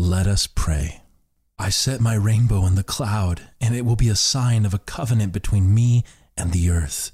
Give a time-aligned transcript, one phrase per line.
[0.00, 1.02] Let us pray.
[1.58, 4.78] I set my rainbow in the cloud, and it will be a sign of a
[4.78, 6.04] covenant between me
[6.36, 7.10] and the earth.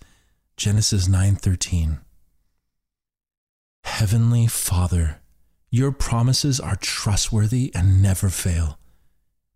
[0.59, 2.01] Genesis 9:13.
[3.85, 5.23] Heavenly Father,
[5.71, 8.79] your promises are trustworthy and never fail.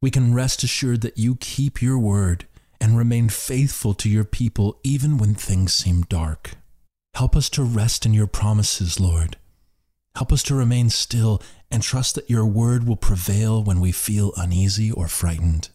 [0.00, 2.46] We can rest assured that you keep your word
[2.80, 6.56] and remain faithful to your people even when things seem dark.
[7.12, 9.36] Help us to rest in your promises, Lord.
[10.18, 11.40] Help us to remain still
[11.70, 15.68] and trust that your word will prevail when we feel uneasy or frightened.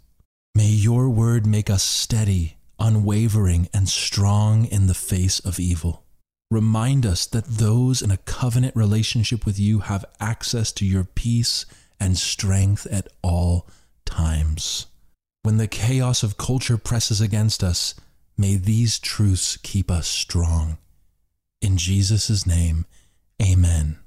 [0.53, 6.03] May your word make us steady, unwavering, and strong in the face of evil.
[6.51, 11.65] Remind us that those in a covenant relationship with you have access to your peace
[11.97, 13.69] and strength at all
[14.03, 14.87] times.
[15.43, 17.95] When the chaos of culture presses against us,
[18.37, 20.79] may these truths keep us strong.
[21.61, 22.85] In Jesus' name,
[23.41, 23.99] amen.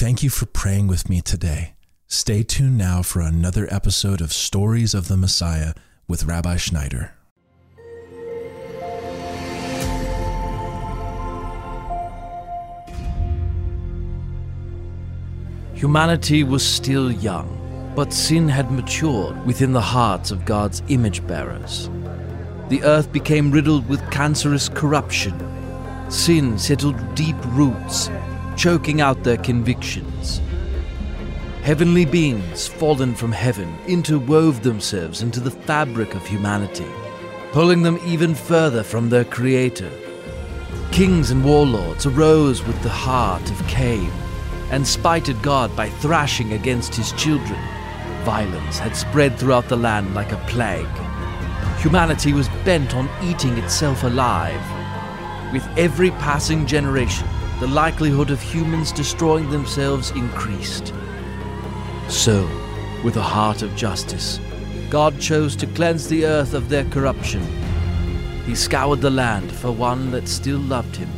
[0.00, 1.74] Thank you for praying with me today.
[2.06, 5.74] Stay tuned now for another episode of Stories of the Messiah
[6.06, 7.14] with Rabbi Schneider.
[15.74, 21.90] Humanity was still young, but sin had matured within the hearts of God's image bearers.
[22.68, 25.34] The earth became riddled with cancerous corruption.
[26.08, 28.10] Sin settled deep roots,
[28.58, 30.40] choking out their convictions.
[31.62, 36.90] Heavenly beings, fallen from heaven, interwove themselves into the fabric of humanity,
[37.52, 39.92] pulling them even further from their Creator.
[40.90, 44.10] Kings and warlords arose with the heart of Cain
[44.72, 47.60] and spited God by thrashing against his children.
[48.24, 50.86] Violence had spread throughout the land like a plague.
[51.78, 54.60] Humanity was bent on eating itself alive.
[55.52, 57.28] With every passing generation,
[57.60, 60.94] the likelihood of humans destroying themselves increased.
[62.08, 62.48] So,
[63.04, 64.38] with a heart of justice,
[64.90, 67.44] God chose to cleanse the earth of their corruption.
[68.46, 71.08] He scoured the land for one that still loved him,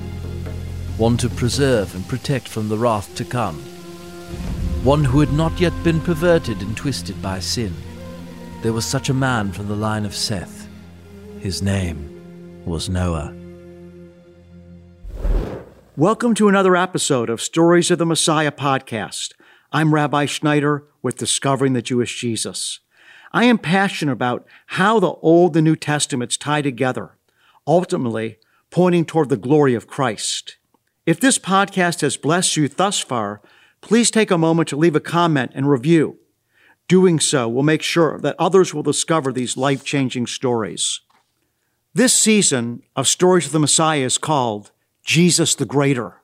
[0.97, 3.57] one to preserve and protect from the wrath to come,
[4.83, 7.75] one who had not yet been perverted and twisted by sin.
[8.63, 10.67] There was such a man from the line of Seth.
[11.39, 13.40] His name was Noah.
[16.01, 19.35] Welcome to another episode of Stories of the Messiah podcast.
[19.71, 22.81] I'm Rabbi Schneider with Discovering the Jewish Jesus.
[23.35, 27.19] I am passionate about how the Old and New Testaments tie together,
[27.67, 28.39] ultimately
[28.71, 30.57] pointing toward the glory of Christ.
[31.05, 33.43] If this podcast has blessed you thus far,
[33.83, 36.17] please take a moment to leave a comment and review.
[36.89, 41.03] Doing so will make sure that others will discover these life changing stories.
[41.93, 44.71] This season of Stories of the Messiah is called
[45.03, 46.23] Jesus the Greater.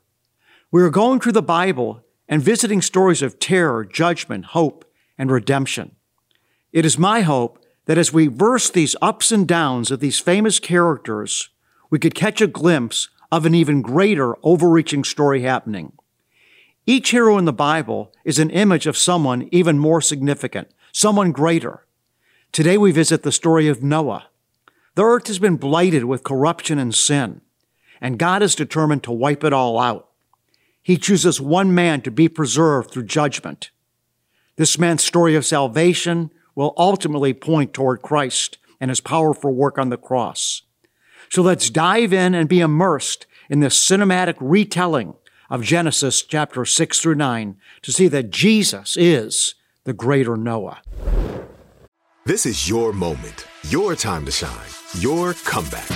[0.71, 4.85] We are going through the Bible and visiting stories of terror, judgment, hope,
[5.17, 5.97] and redemption.
[6.73, 10.59] It is my hope that as we verse these ups and downs of these famous
[10.59, 11.51] characters,
[11.89, 15.93] we could catch a glimpse of an even greater overreaching story happening.
[16.85, 21.87] Each hero in the Bible is an image of someone even more significant, someone greater.
[22.53, 24.27] Today we visit the story of Noah.
[24.95, 27.41] The earth has been blighted with corruption and sin,
[28.01, 30.09] and God is determined to wipe it all out.
[30.83, 33.71] He chooses one man to be preserved through judgment.
[34.57, 39.89] This man's story of salvation will ultimately point toward Christ and his powerful work on
[39.89, 40.63] the cross.
[41.29, 45.15] So let's dive in and be immersed in this cinematic retelling
[45.51, 50.81] of Genesis chapter 6 through 9 to see that Jesus is the greater Noah.
[52.25, 54.51] This is your moment, your time to shine,
[54.99, 55.96] your comeback.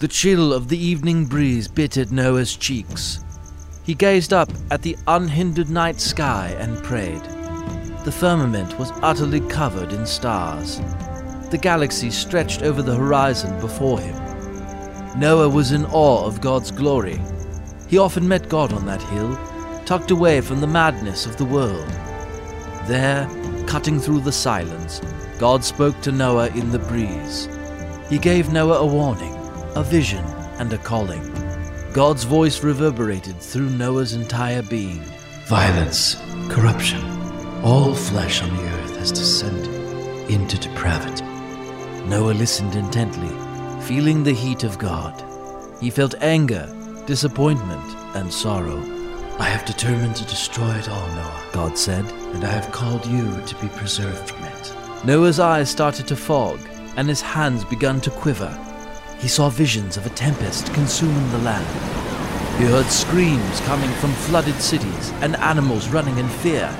[0.00, 3.22] The chill of the evening breeze bit at Noah's cheeks.
[3.84, 7.22] He gazed up at the unhindered night sky and prayed.
[8.06, 10.80] The firmament was utterly covered in stars.
[11.50, 14.16] The galaxy stretched over the horizon before him.
[15.20, 17.20] Noah was in awe of God's glory.
[17.86, 19.38] He often met God on that hill,
[19.84, 21.90] tucked away from the madness of the world.
[22.86, 23.28] There,
[23.66, 25.02] cutting through the silence,
[25.38, 27.50] God spoke to Noah in the breeze.
[28.08, 29.36] He gave Noah a warning,
[29.76, 30.24] a vision,
[30.58, 31.22] and a calling.
[31.92, 35.02] God's voice reverberated through Noah's entire being.
[35.46, 36.16] Violence,
[36.48, 37.00] corruption,
[37.62, 39.74] all flesh on the earth has descended
[40.30, 41.24] into depravity.
[42.06, 43.30] Noah listened intently,
[43.84, 45.24] feeling the heat of God.
[45.80, 46.68] He felt anger,
[47.06, 47.84] disappointment,
[48.14, 48.78] and sorrow.
[49.38, 53.40] I have determined to destroy it all, Noah, God said, and I have called you
[53.46, 54.74] to be preserved from it.
[55.04, 56.60] Noah's eyes started to fog,
[56.96, 58.56] and his hands began to quiver.
[59.20, 61.66] He saw visions of a tempest consuming the land.
[62.58, 66.74] He heard screams coming from flooded cities and animals running in fear.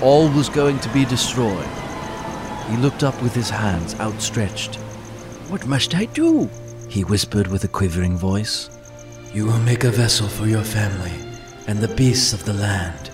[0.00, 1.68] All was going to be destroyed.
[2.68, 4.76] He looked up with his hands outstretched.
[5.48, 6.48] What must I do?
[6.88, 8.70] He whispered with a quivering voice.
[9.32, 11.12] You will make a vessel for your family
[11.66, 13.10] and the beasts of the land.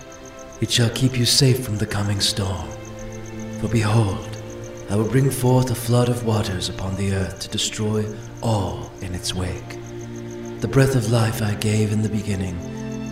[0.61, 2.67] It shall keep you safe from the coming storm.
[3.59, 4.26] For behold,
[4.89, 8.05] I will bring forth a flood of waters upon the earth to destroy
[8.41, 9.77] all in its wake.
[10.61, 12.57] The breath of life I gave in the beginning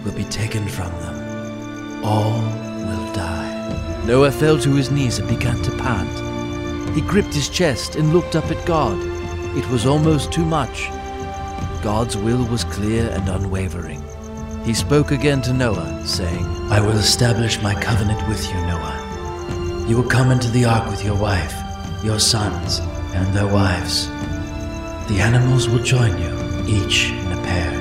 [0.06, 2.02] will be taken from them.
[2.04, 2.40] All
[2.88, 4.04] will die.
[4.06, 6.96] Noah fell to his knees and began to pant.
[6.96, 8.98] He gripped his chest and looked up at God.
[9.58, 10.88] It was almost too much.
[11.84, 14.02] God's will was clear and unwavering.
[14.64, 19.86] He spoke again to Noah, saying, I will establish my covenant with you, Noah.
[19.90, 21.54] You will come into the ark with your wife,
[22.04, 22.80] your sons,
[23.14, 24.08] and their wives.
[25.08, 26.34] The animals will join you,
[26.68, 27.74] each in a pair.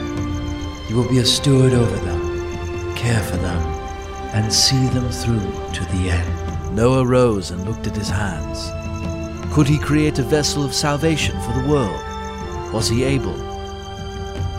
[0.88, 3.62] You will be a steward over them, care for them,
[4.34, 5.40] and see them through
[5.72, 6.76] to the end.
[6.76, 8.70] Noah rose and looked at his hands.
[9.54, 12.02] Could he create a vessel of salvation for the world?
[12.72, 13.36] Was he able?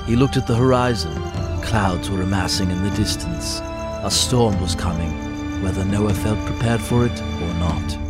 [0.05, 1.13] He looked at the horizon.
[1.61, 3.59] Clouds were amassing in the distance.
[4.03, 5.11] A storm was coming,
[5.61, 8.04] whether Noah felt prepared for it or not.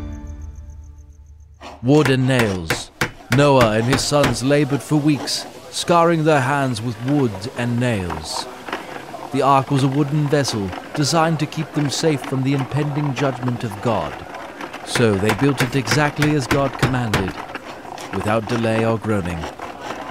[1.86, 2.90] Wood and nails.
[3.38, 8.48] Noah and his sons labored for weeks, scarring their hands with wood and nails.
[9.32, 13.64] The ark was a wooden vessel designed to keep them safe from the impending judgment
[13.64, 14.12] of God.
[14.88, 17.36] So they built it exactly as God commanded,
[18.16, 19.40] without delay or groaning.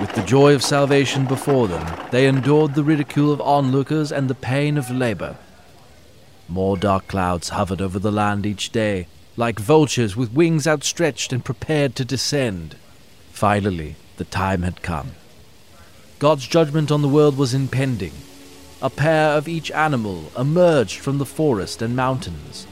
[0.00, 4.36] With the joy of salvation before them, they endured the ridicule of onlookers and the
[4.36, 5.36] pain of labor.
[6.46, 11.44] More dark clouds hovered over the land each day, like vultures with wings outstretched and
[11.44, 12.76] prepared to descend.
[13.32, 15.12] Finally, the time had come.
[16.18, 18.12] God's judgment on the world was impending.
[18.80, 22.66] A pair of each animal emerged from the forest and mountains.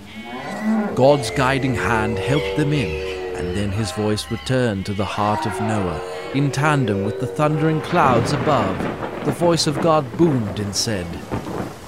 [0.95, 5.61] God's guiding hand helped them in, and then his voice returned to the heart of
[5.61, 6.01] Noah.
[6.35, 8.79] In tandem with the thundering clouds above,
[9.25, 11.07] the voice of God boomed and said,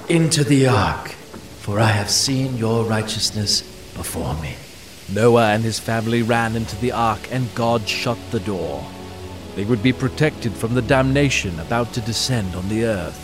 [0.09, 3.61] Into the ark, for I have seen your righteousness
[3.95, 4.55] before me.
[5.09, 8.83] Noah and his family ran into the ark, and God shut the door.
[9.55, 13.21] They would be protected from the damnation about to descend on the earth.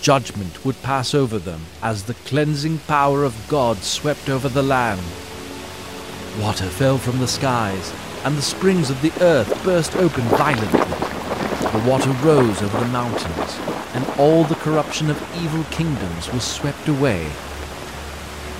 [0.00, 5.00] Judgment would pass over them as the cleansing power of God swept over the land.
[6.40, 7.92] Water fell from the skies,
[8.24, 10.80] and the springs of the earth burst open violently.
[11.80, 13.58] The water rose over the mountains,
[13.94, 17.30] and all the corruption of evil kingdoms was swept away.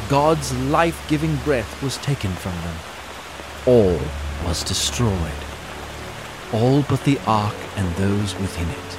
[0.09, 2.77] God's life giving breath was taken from them.
[3.67, 4.01] All
[4.47, 5.11] was destroyed.
[6.53, 8.93] All but the ark and those within it.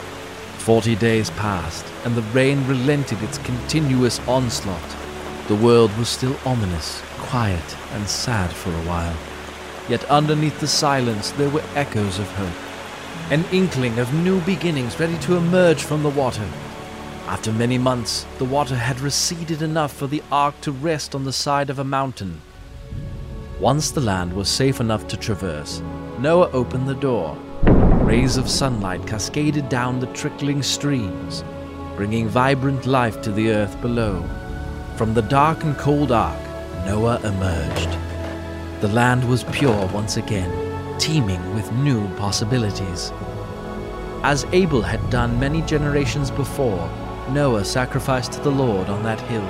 [0.58, 4.96] Forty days passed, and the rain relented its continuous onslaught.
[5.48, 9.16] The world was still ominous, quiet, and sad for a while.
[9.88, 15.18] Yet underneath the silence there were echoes of hope, an inkling of new beginnings ready
[15.20, 16.50] to emerge from the water.
[17.28, 21.34] After many months, the water had receded enough for the ark to rest on the
[21.34, 22.40] side of a mountain.
[23.60, 25.82] Once the land was safe enough to traverse,
[26.20, 27.38] Noah opened the door.
[28.06, 31.44] Rays of sunlight cascaded down the trickling streams,
[31.98, 34.24] bringing vibrant life to the earth below.
[34.96, 36.42] From the dark and cold ark,
[36.86, 37.90] Noah emerged.
[38.80, 43.12] The land was pure once again, teeming with new possibilities.
[44.24, 46.90] As Abel had done many generations before,
[47.30, 49.46] Noah sacrificed to the Lord on that hill.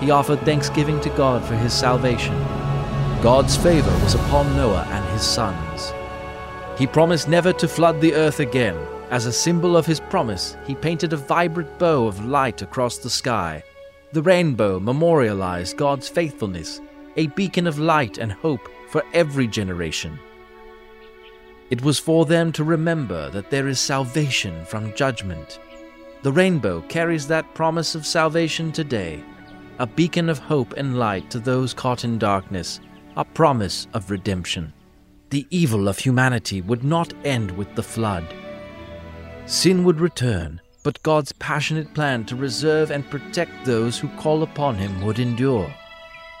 [0.00, 2.34] He offered thanksgiving to God for his salvation.
[3.22, 5.92] God's favor was upon Noah and his sons.
[6.78, 8.76] He promised never to flood the earth again.
[9.10, 13.10] As a symbol of his promise, he painted a vibrant bow of light across the
[13.10, 13.62] sky.
[14.12, 16.80] The rainbow memorialized God's faithfulness,
[17.16, 20.18] a beacon of light and hope for every generation.
[21.70, 25.58] It was for them to remember that there is salvation from judgment.
[26.24, 29.22] The rainbow carries that promise of salvation today,
[29.78, 32.80] a beacon of hope and light to those caught in darkness,
[33.18, 34.72] a promise of redemption.
[35.28, 38.24] The evil of humanity would not end with the flood.
[39.44, 44.76] Sin would return, but God's passionate plan to reserve and protect those who call upon
[44.76, 45.70] Him would endure.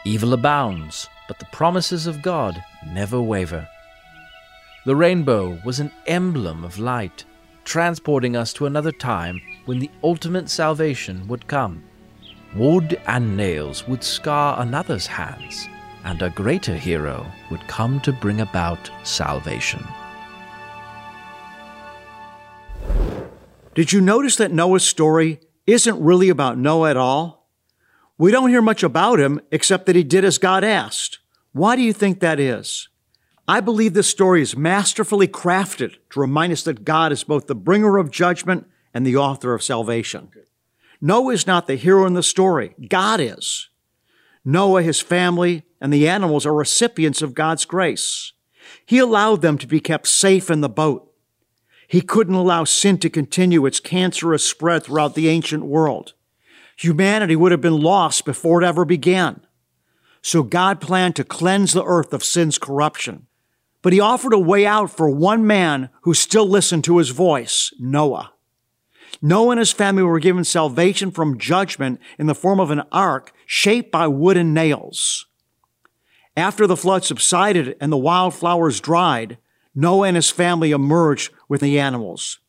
[0.06, 3.68] Evil abounds, but the promises of God never waver.
[4.86, 7.26] The rainbow was an emblem of light,
[7.64, 11.82] transporting us to another time when the ultimate salvation would come.
[12.54, 15.68] Wood and nails would scar another's hands,
[16.04, 19.84] and a greater hero would come to bring about salvation.
[23.74, 27.48] Did you notice that Noah's story isn't really about Noah at all?
[28.16, 31.18] We don't hear much about him except that he did as God asked.
[31.52, 32.88] Why do you think that is?
[33.48, 37.54] I believe this story is masterfully crafted to remind us that God is both the
[37.54, 40.30] bringer of judgment and the author of salvation.
[41.00, 43.68] Noah is not the hero in the story, God is.
[44.44, 48.32] Noah, his family, and the animals are recipients of God's grace.
[48.86, 51.10] He allowed them to be kept safe in the boat.
[51.88, 56.14] He couldn't allow sin to continue its cancerous spread throughout the ancient world.
[56.76, 59.40] Humanity would have been lost before it ever began.
[60.22, 63.26] So God planned to cleanse the earth of sin's corruption.
[63.82, 67.72] But he offered a way out for one man who still listened to his voice,
[67.78, 68.32] Noah.
[69.24, 73.32] Noah and his family were given salvation from judgment in the form of an ark
[73.46, 75.24] shaped by wooden nails.
[76.36, 79.38] After the flood subsided and the wildflowers dried,
[79.74, 82.40] Noah and his family emerged with the animals.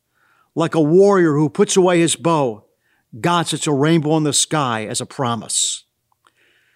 [0.53, 2.65] Like a warrior who puts away his bow,
[3.21, 5.85] God sets a rainbow in the sky as a promise.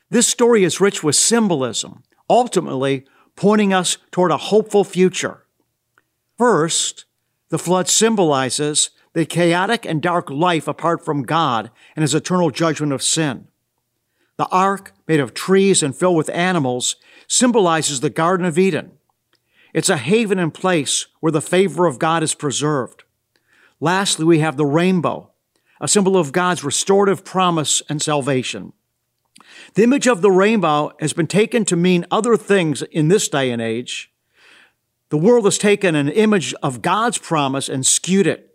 [0.09, 5.45] This story is rich with symbolism, ultimately pointing us toward a hopeful future.
[6.37, 7.03] First,
[7.49, 12.93] the flood symbolizes the chaotic and dark life apart from God and his eternal judgment
[12.93, 13.47] of sin.
[14.37, 16.95] The ark, made of trees and filled with animals,
[17.27, 18.91] symbolizes the Garden of Eden.
[19.73, 23.03] It's a haven and place where the favor of God is preserved.
[23.79, 25.31] Lastly, we have the rainbow,
[25.81, 28.73] a symbol of God's restorative promise and salvation.
[29.73, 33.51] The image of the rainbow has been taken to mean other things in this day
[33.51, 34.11] and age.
[35.09, 38.48] The world has taken an image of God's promise and skewed it.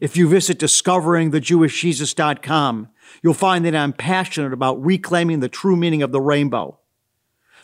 [0.00, 2.88] If you visit discoveringthejewishjesus.com,
[3.22, 6.78] you'll find that I'm passionate about reclaiming the true meaning of the rainbow.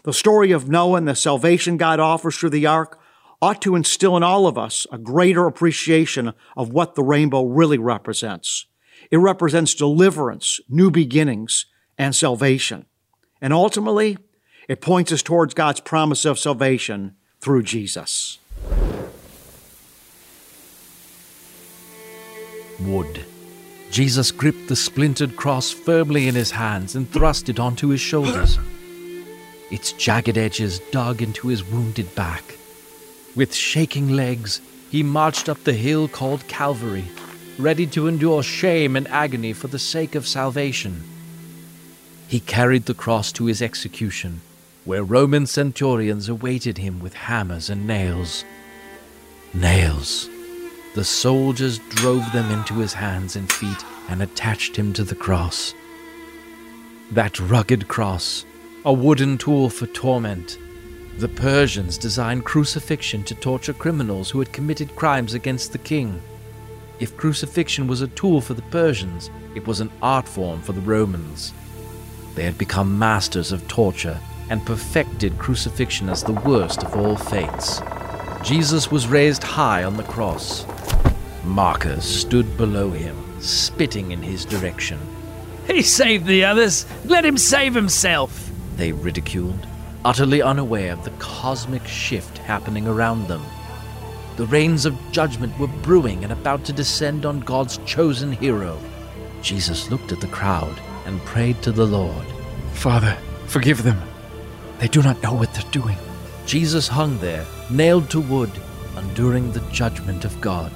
[0.03, 3.01] The story of Noah and the salvation God offers through the ark
[3.41, 7.79] ought to instill in all of us a greater appreciation of what the rainbow really
[7.79, 8.67] represents.
[9.11, 11.67] It represents deliverance, new beginnings,
[11.99, 12.87] and salvation.
[13.41, 14.19] And ultimately,
[14.69, 18.39] it points us towards God's promise of salvation through Jesus.
[22.81, 23.25] Wood.
[23.91, 28.59] Jesus gripped the splintered cross firmly in his hands and thrust it onto his shoulders.
[29.71, 32.57] Its jagged edges dug into his wounded back.
[33.35, 37.05] With shaking legs, he marched up the hill called Calvary,
[37.59, 41.03] ready to endure shame and agony for the sake of salvation.
[42.29, 44.41] He carried the cross to his execution,
[44.85, 48.45] where Roman centurions awaited him with hammers and nails.
[49.55, 50.29] Nails.
[50.97, 55.75] The soldiers drove them into his hands and feet and attached him to the cross.
[57.11, 58.47] That rugged cross,
[58.83, 60.57] a wooden tool for torment.
[61.19, 66.19] The Persians designed crucifixion to torture criminals who had committed crimes against the king.
[66.99, 70.81] If crucifixion was a tool for the Persians, it was an art form for the
[70.81, 71.53] Romans.
[72.35, 77.83] They had become masters of torture and perfected crucifixion as the worst of all fates.
[78.43, 80.65] Jesus was raised high on the cross.
[81.47, 84.99] Mockers stood below him, spitting in his direction.
[85.67, 86.85] He saved the others.
[87.07, 88.51] Let him save himself.
[88.77, 89.67] They ridiculed.
[90.07, 93.45] utterly unaware of the cosmic shift happening around them.
[94.37, 98.79] The rains of judgment were brewing and about to descend on God's chosen hero.
[99.43, 102.25] Jesus looked at the crowd and prayed to the Lord.
[102.73, 104.01] Father, forgive them.
[104.79, 105.99] They do not know what they're doing.
[106.47, 108.53] Jesus hung there, nailed to wood,
[108.97, 110.71] enduring the judgment of God.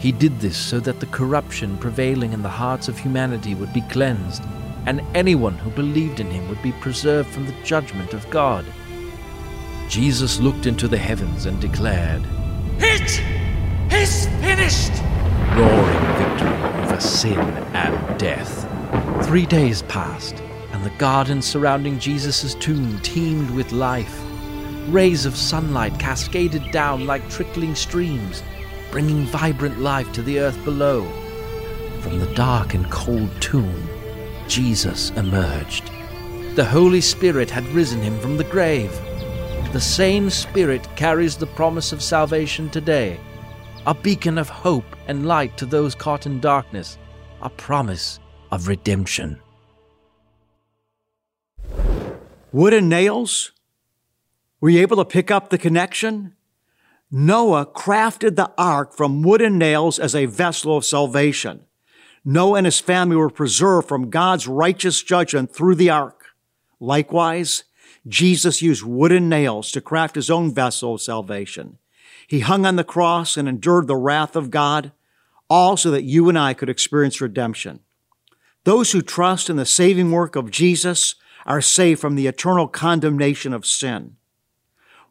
[0.00, 3.82] He did this so that the corruption prevailing in the hearts of humanity would be
[3.82, 4.42] cleansed,
[4.86, 8.64] and anyone who believed in him would be preserved from the judgment of God.
[9.88, 12.22] Jesus looked into the heavens and declared,
[12.78, 13.22] It
[13.92, 14.92] is finished!
[15.54, 17.38] roaring victory over sin
[17.74, 18.66] and death.
[19.26, 20.40] Three days passed,
[20.72, 24.18] and the garden surrounding Jesus' tomb teemed with life.
[24.88, 28.42] Rays of sunlight cascaded down like trickling streams,
[28.90, 31.04] bringing vibrant life to the earth below.
[32.00, 33.88] From the dark and cold tomb,
[34.48, 35.90] Jesus emerged.
[36.56, 38.92] The Holy Spirit had risen him from the grave.
[39.72, 43.20] The same Spirit carries the promise of salvation today,
[43.86, 46.98] a beacon of hope and light to those caught in darkness,
[47.40, 48.18] a promise
[48.50, 49.40] of redemption.
[52.52, 53.52] Wood and nails?
[54.60, 56.34] Were you able to pick up the connection?
[57.10, 61.64] Noah crafted the ark from wooden nails as a vessel of salvation.
[62.24, 66.26] Noah and his family were preserved from God's righteous judgment through the ark.
[66.78, 67.64] Likewise,
[68.06, 71.78] Jesus used wooden nails to craft his own vessel of salvation.
[72.28, 74.92] He hung on the cross and endured the wrath of God,
[75.48, 77.80] all so that you and I could experience redemption.
[78.62, 83.52] Those who trust in the saving work of Jesus are saved from the eternal condemnation
[83.52, 84.16] of sin.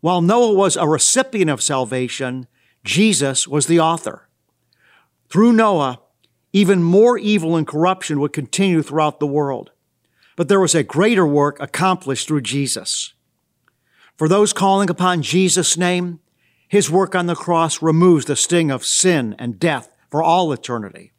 [0.02, 2.48] While Noah was a recipient of salvation,
[2.84, 4.30] Jesus was the author.
[5.30, 6.00] Through Noah,
[6.54, 9.72] even more evil and corruption would continue throughout the world.
[10.36, 13.14] But there was a greater work accomplished through Jesus.
[14.18, 16.20] For those calling upon Jesus' name,
[16.68, 21.12] his work on the cross removes the sting of sin and death for all eternity.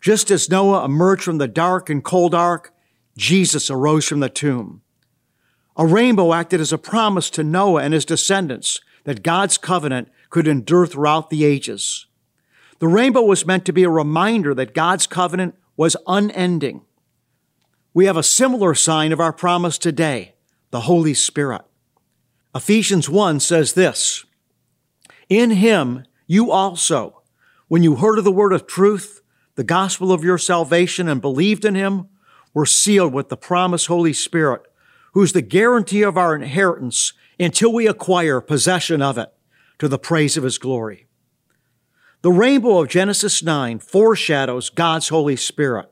[0.00, 2.72] Just as Noah emerged from the dark and cold ark,
[3.16, 4.82] Jesus arose from the tomb.
[5.78, 10.48] A rainbow acted as a promise to Noah and his descendants that God's covenant could
[10.48, 12.06] endure throughout the ages.
[12.80, 16.82] The rainbow was meant to be a reminder that God's covenant was unending.
[17.94, 20.34] We have a similar sign of our promise today,
[20.70, 21.62] the Holy Spirit.
[22.54, 24.24] Ephesians 1 says this,
[25.28, 27.22] In him you also,
[27.68, 29.22] when you heard of the word of truth,
[29.54, 32.08] the gospel of your salvation, and believed in him,
[32.54, 34.62] were sealed with the promised Holy Spirit,
[35.18, 39.34] who's the guarantee of our inheritance until we acquire possession of it
[39.76, 41.08] to the praise of his glory.
[42.22, 45.90] The rainbow of Genesis 9 foreshadows God's Holy Spirit,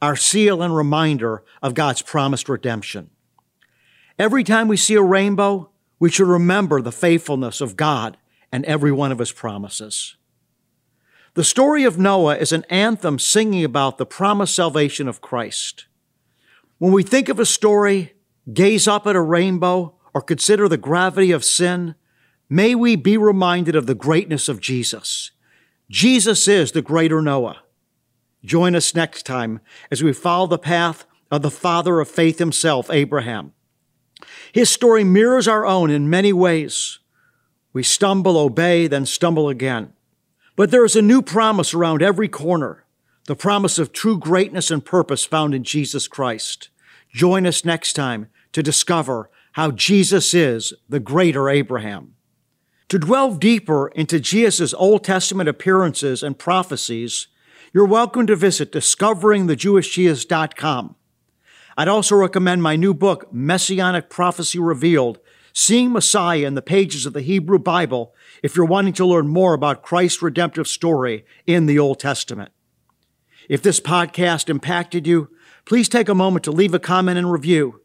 [0.00, 3.10] our seal and reminder of God's promised redemption.
[4.20, 8.18] Every time we see a rainbow, we should remember the faithfulness of God
[8.52, 10.14] and every one of his promises.
[11.34, 15.86] The story of Noah is an anthem singing about the promised salvation of Christ.
[16.78, 18.14] When we think of a story,
[18.52, 21.94] gaze up at a rainbow, or consider the gravity of sin,
[22.48, 25.30] may we be reminded of the greatness of Jesus.
[25.88, 27.62] Jesus is the greater Noah.
[28.44, 29.60] Join us next time
[29.90, 33.52] as we follow the path of the father of faith himself, Abraham.
[34.52, 36.98] His story mirrors our own in many ways.
[37.72, 39.92] We stumble, obey, then stumble again.
[40.56, 42.84] But there is a new promise around every corner,
[43.26, 46.70] the promise of true greatness and purpose found in Jesus Christ.
[47.12, 52.14] Join us next time to discover how Jesus is the greater Abraham.
[52.88, 57.28] To delve deeper into Jesus' Old Testament appearances and prophecies,
[57.72, 60.96] you're welcome to visit discoveringthejewishjesus.com.
[61.76, 65.20] I'd also recommend my new book, Messianic Prophecy Revealed,
[65.52, 69.54] Seeing Messiah in the pages of the Hebrew Bible if you're wanting to learn more
[69.54, 72.52] about Christ's redemptive story in the Old Testament.
[73.48, 75.30] If this podcast impacted you,
[75.64, 77.79] please take a moment to leave a comment and review.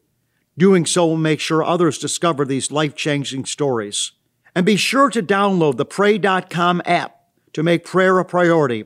[0.58, 4.13] Doing so will make sure others discover these life changing stories.
[4.56, 7.18] And be sure to download the Pray.com app
[7.52, 8.86] to make prayer a priority.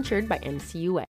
[0.00, 1.09] insured by NCUA.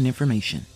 [0.01, 0.70] important information.